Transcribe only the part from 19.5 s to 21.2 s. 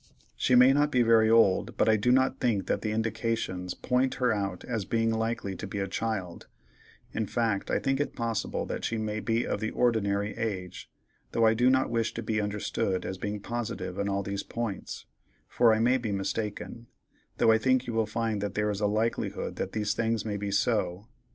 that these things may be so.